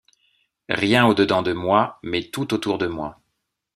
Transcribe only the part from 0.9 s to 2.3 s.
au dedans de moi, mais